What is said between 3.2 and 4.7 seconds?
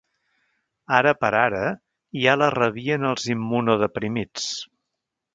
immunodeprimits.